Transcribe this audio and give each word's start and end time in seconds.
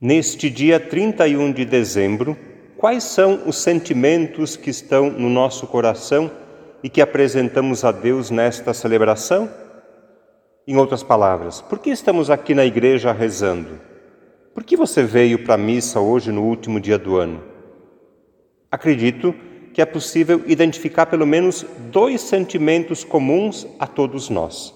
Neste 0.00 0.48
dia 0.48 0.78
31 0.78 1.50
de 1.50 1.64
dezembro, 1.64 2.38
quais 2.76 3.02
são 3.02 3.42
os 3.48 3.56
sentimentos 3.56 4.54
que 4.54 4.70
estão 4.70 5.10
no 5.10 5.28
nosso 5.28 5.66
coração 5.66 6.30
e 6.84 6.88
que 6.88 7.00
apresentamos 7.00 7.82
a 7.82 7.90
Deus 7.90 8.30
nesta 8.30 8.72
celebração? 8.72 9.50
Em 10.68 10.76
outras 10.76 11.02
palavras, 11.02 11.60
por 11.60 11.80
que 11.80 11.90
estamos 11.90 12.30
aqui 12.30 12.54
na 12.54 12.64
igreja 12.64 13.10
rezando? 13.10 13.80
Por 14.54 14.62
que 14.62 14.76
você 14.76 15.02
veio 15.02 15.42
para 15.42 15.54
a 15.54 15.58
missa 15.58 15.98
hoje 15.98 16.30
no 16.30 16.44
último 16.44 16.78
dia 16.78 16.96
do 16.96 17.16
ano? 17.16 17.42
Acredito 18.70 19.34
que 19.74 19.82
é 19.82 19.84
possível 19.84 20.44
identificar 20.46 21.06
pelo 21.06 21.26
menos 21.26 21.66
dois 21.90 22.20
sentimentos 22.20 23.02
comuns 23.02 23.66
a 23.80 23.86
todos 23.88 24.30
nós: 24.30 24.72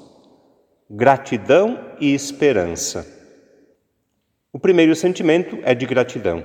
gratidão 0.91 1.79
e 2.01 2.13
esperança. 2.13 3.22
O 4.55 4.59
primeiro 4.59 4.95
sentimento 4.95 5.59
é 5.63 5.75
de 5.75 5.87
gratidão. 5.87 6.45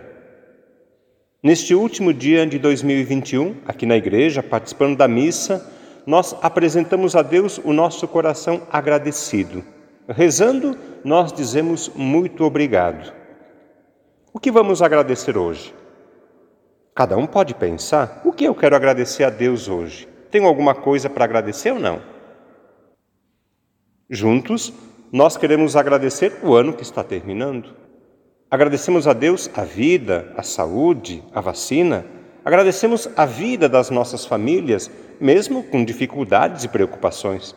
Neste 1.43 1.75
último 1.75 2.13
dia 2.13 2.47
de 2.47 2.57
2021, 2.57 3.57
aqui 3.65 3.85
na 3.85 3.97
igreja, 3.97 4.41
participando 4.41 4.95
da 4.95 5.09
missa, 5.09 5.69
nós 6.05 6.33
apresentamos 6.41 7.17
a 7.17 7.21
Deus 7.21 7.57
o 7.57 7.73
nosso 7.73 8.07
coração 8.07 8.65
agradecido. 8.71 9.61
Rezando, 10.07 10.77
nós 11.03 11.33
dizemos 11.33 11.91
muito 11.95 12.45
obrigado. 12.45 13.11
O 14.33 14.39
que 14.39 14.53
vamos 14.53 14.81
agradecer 14.81 15.37
hoje? 15.37 15.75
Cada 16.95 17.17
um 17.17 17.27
pode 17.27 17.53
pensar: 17.55 18.21
o 18.23 18.31
que 18.31 18.45
eu 18.45 18.55
quero 18.55 18.77
agradecer 18.77 19.25
a 19.25 19.29
Deus 19.29 19.67
hoje? 19.67 20.07
Tenho 20.31 20.47
alguma 20.47 20.73
coisa 20.73 21.09
para 21.09 21.25
agradecer 21.25 21.71
ou 21.71 21.79
não? 21.79 22.01
Juntos, 24.09 24.71
nós 25.11 25.35
queremos 25.35 25.75
agradecer 25.75 26.39
o 26.41 26.53
ano 26.53 26.71
que 26.71 26.83
está 26.83 27.03
terminando. 27.03 27.86
Agradecemos 28.49 29.09
a 29.09 29.11
Deus 29.13 29.49
a 29.53 29.63
vida, 29.63 30.31
a 30.37 30.41
saúde, 30.41 31.21
a 31.33 31.41
vacina. 31.41 32.05
Agradecemos 32.45 33.09
a 33.17 33.25
vida 33.25 33.67
das 33.67 33.89
nossas 33.89 34.25
famílias, 34.25 34.89
mesmo 35.19 35.63
com 35.63 35.83
dificuldades 35.83 36.63
e 36.63 36.69
preocupações. 36.69 37.53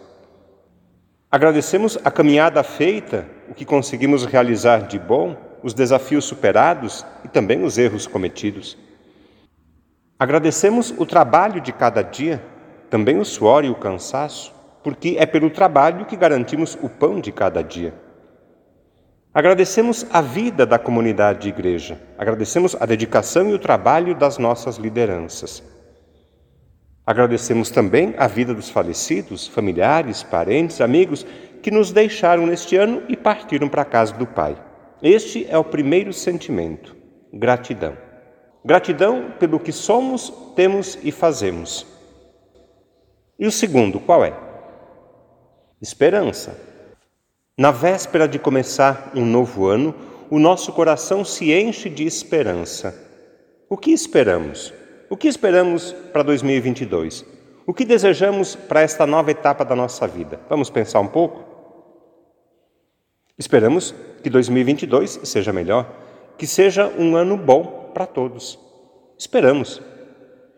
Agradecemos 1.30 1.96
a 2.04 2.10
caminhada 2.10 2.64
feita, 2.64 3.24
o 3.48 3.54
que 3.54 3.64
conseguimos 3.64 4.24
realizar 4.24 4.88
de 4.88 4.98
bom, 4.98 5.36
os 5.62 5.72
desafios 5.72 6.24
superados 6.24 7.06
e 7.24 7.28
também 7.28 7.62
os 7.62 7.78
erros 7.78 8.08
cometidos. 8.08 8.76
Agradecemos 10.18 10.92
o 10.98 11.06
trabalho 11.06 11.60
de 11.60 11.72
cada 11.72 12.02
dia, 12.02 12.42
também 12.90 13.16
o 13.20 13.24
suor 13.24 13.64
e 13.64 13.70
o 13.70 13.76
cansaço, 13.76 14.52
porque 14.82 15.14
é 15.20 15.24
pelo 15.24 15.50
trabalho 15.50 16.04
que 16.04 16.16
garantimos 16.16 16.76
o 16.82 16.88
pão 16.88 17.20
de 17.20 17.30
cada 17.30 17.62
dia. 17.62 17.94
Agradecemos 19.32 20.04
a 20.10 20.20
vida 20.20 20.66
da 20.66 20.76
comunidade 20.76 21.42
de 21.42 21.48
igreja, 21.50 22.00
agradecemos 22.18 22.74
a 22.74 22.84
dedicação 22.84 23.48
e 23.48 23.54
o 23.54 23.60
trabalho 23.60 24.12
das 24.12 24.38
nossas 24.38 24.76
lideranças. 24.76 25.62
Agradecemos 27.06 27.70
também 27.70 28.12
a 28.18 28.26
vida 28.26 28.52
dos 28.52 28.70
falecidos, 28.70 29.46
familiares, 29.46 30.24
parentes, 30.24 30.80
amigos 30.80 31.24
que 31.62 31.70
nos 31.70 31.92
deixaram 31.92 32.44
neste 32.44 32.74
ano 32.74 33.04
e 33.08 33.16
partiram 33.16 33.68
para 33.68 33.82
a 33.82 33.84
casa 33.84 34.14
do 34.14 34.26
Pai. 34.26 34.60
Este 35.00 35.46
é 35.48 35.56
o 35.56 35.64
primeiro 35.64 36.12
sentimento: 36.12 36.96
gratidão. 37.32 37.96
Gratidão 38.64 39.32
pelo 39.38 39.60
que 39.60 39.70
somos, 39.70 40.32
temos 40.56 40.98
e 41.04 41.12
fazemos. 41.12 41.86
E 43.38 43.46
o 43.46 43.52
segundo, 43.52 44.00
qual 44.00 44.24
é? 44.24 44.36
Esperança. 45.80 46.69
Na 47.60 47.70
véspera 47.70 48.26
de 48.26 48.38
começar 48.38 49.12
um 49.14 49.22
novo 49.22 49.66
ano, 49.66 49.94
o 50.30 50.38
nosso 50.38 50.72
coração 50.72 51.22
se 51.22 51.52
enche 51.52 51.90
de 51.90 52.06
esperança. 52.06 52.98
O 53.68 53.76
que 53.76 53.92
esperamos? 53.92 54.72
O 55.10 55.16
que 55.18 55.28
esperamos 55.28 55.92
para 56.10 56.22
2022? 56.22 57.22
O 57.66 57.74
que 57.74 57.84
desejamos 57.84 58.56
para 58.56 58.80
esta 58.80 59.06
nova 59.06 59.30
etapa 59.30 59.62
da 59.62 59.76
nossa 59.76 60.08
vida? 60.08 60.40
Vamos 60.48 60.70
pensar 60.70 61.00
um 61.00 61.06
pouco? 61.06 61.44
Esperamos 63.36 63.94
que 64.22 64.30
2022 64.30 65.20
seja 65.24 65.52
melhor, 65.52 65.86
que 66.38 66.46
seja 66.46 66.90
um 66.98 67.14
ano 67.14 67.36
bom 67.36 67.90
para 67.92 68.06
todos. 68.06 68.58
Esperamos. 69.18 69.82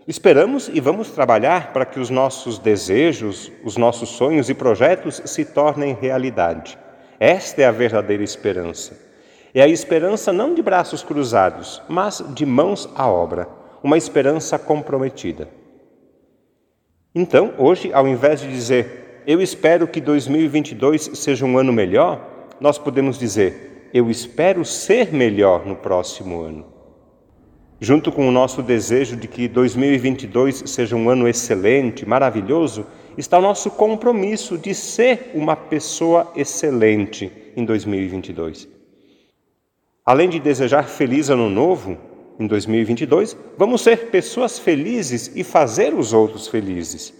Esperamos 0.06 0.70
e 0.72 0.78
vamos 0.78 1.10
trabalhar 1.10 1.72
para 1.72 1.84
que 1.84 1.98
os 1.98 2.10
nossos 2.10 2.60
desejos, 2.60 3.50
os 3.64 3.76
nossos 3.76 4.10
sonhos 4.10 4.48
e 4.48 4.54
projetos 4.54 5.20
se 5.24 5.44
tornem 5.44 5.98
realidade. 6.00 6.78
Esta 7.22 7.62
é 7.62 7.66
a 7.66 7.70
verdadeira 7.70 8.24
esperança. 8.24 8.98
É 9.54 9.62
a 9.62 9.68
esperança 9.68 10.32
não 10.32 10.54
de 10.54 10.60
braços 10.60 11.04
cruzados, 11.04 11.80
mas 11.88 12.20
de 12.34 12.44
mãos 12.44 12.88
à 12.96 13.08
obra, 13.08 13.48
uma 13.80 13.96
esperança 13.96 14.58
comprometida. 14.58 15.48
Então, 17.14 17.54
hoje, 17.58 17.92
ao 17.92 18.08
invés 18.08 18.40
de 18.40 18.48
dizer, 18.48 19.22
eu 19.24 19.40
espero 19.40 19.86
que 19.86 20.00
2022 20.00 21.12
seja 21.14 21.46
um 21.46 21.56
ano 21.56 21.72
melhor, 21.72 22.48
nós 22.60 22.76
podemos 22.76 23.20
dizer, 23.20 23.88
eu 23.94 24.10
espero 24.10 24.64
ser 24.64 25.12
melhor 25.12 25.64
no 25.64 25.76
próximo 25.76 26.42
ano 26.42 26.72
junto 27.82 28.12
com 28.12 28.28
o 28.28 28.30
nosso 28.30 28.62
desejo 28.62 29.16
de 29.16 29.26
que 29.26 29.48
2022 29.48 30.62
seja 30.66 30.94
um 30.94 31.10
ano 31.10 31.26
excelente, 31.26 32.08
maravilhoso, 32.08 32.86
está 33.16 33.38
o 33.38 33.42
nosso 33.42 33.70
compromisso 33.70 34.56
de 34.58 34.74
ser 34.74 35.30
uma 35.34 35.56
pessoa 35.56 36.32
excelente 36.36 37.32
em 37.56 37.64
2022. 37.64 38.68
Além 40.04 40.28
de 40.28 40.40
desejar 40.40 40.84
feliz 40.84 41.30
ano 41.30 41.48
novo 41.48 41.96
em 42.38 42.46
2022, 42.46 43.36
vamos 43.56 43.82
ser 43.82 44.10
pessoas 44.10 44.58
felizes 44.58 45.30
e 45.34 45.44
fazer 45.44 45.94
os 45.94 46.12
outros 46.12 46.48
felizes. 46.48 47.14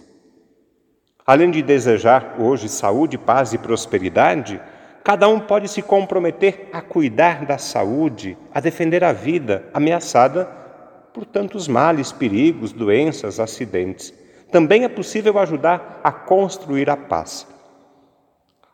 Além 1.25 1.51
de 1.51 1.61
desejar 1.61 2.35
hoje 2.39 2.67
saúde, 2.67 3.17
paz 3.17 3.53
e 3.53 3.57
prosperidade, 3.57 4.59
Cada 5.03 5.27
um 5.27 5.37
pode 5.37 5.67
se 5.67 5.81
comprometer 5.81 6.69
a 6.71 6.81
cuidar 6.81 7.45
da 7.45 7.57
saúde, 7.57 8.37
a 8.53 8.61
defender 8.61 9.03
a 9.03 9.11
vida 9.11 9.65
ameaçada 9.73 10.45
por 11.13 11.25
tantos 11.25 11.67
males, 11.67 12.13
perigos, 12.13 12.71
doenças, 12.71 13.37
acidentes. 13.37 14.13
Também 14.53 14.83
é 14.83 14.87
possível 14.87 15.39
ajudar 15.39 15.99
a 16.03 16.11
construir 16.11 16.87
a 16.87 16.95
paz. 16.95 17.47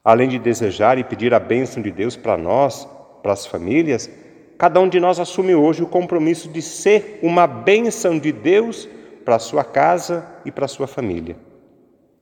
Além 0.04 0.28
de 0.28 0.38
desejar 0.38 0.98
e 0.98 1.06
pedir 1.06 1.34
a 1.34 1.40
bênção 1.40 1.82
de 1.82 1.90
Deus 1.90 2.18
para 2.18 2.38
nós, 2.38 2.86
para 3.24 3.32
as 3.32 3.46
famílias, 3.46 4.10
cada 4.58 4.82
um 4.82 4.90
de 4.90 5.00
nós 5.00 5.22
assume 5.22 5.56
hoje 5.56 5.82
o 5.82 5.88
compromisso 5.88 6.50
de 6.50 6.62
ser 6.62 7.22
uma 7.24 7.48
bênção 7.48 8.20
de 8.20 8.30
Deus 8.30 8.90
para 9.24 9.38
a 9.38 9.40
sua 9.40 9.64
casa 9.64 10.28
e 10.44 10.52
para 10.52 10.66
a 10.66 10.68
sua 10.68 10.86
família. 10.86 11.38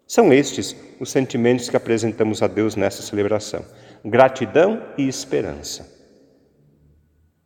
São 0.06 0.32
estes 0.32 0.76
os 1.00 1.10
sentimentos 1.10 1.68
que 1.68 1.76
apresentamos 1.76 2.44
a 2.44 2.48
Deus 2.48 2.76
nessa 2.76 3.02
celebração: 3.02 3.66
gratidão 4.06 4.84
e 5.00 5.08
esperança. 5.08 5.97